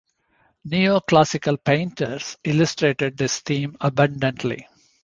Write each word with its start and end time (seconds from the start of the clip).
Neoclassical 0.67 1.63
painters 1.63 2.35
illustrated 2.43 3.17
this 3.17 3.39
theme 3.41 3.77
abundantly. 3.79 4.67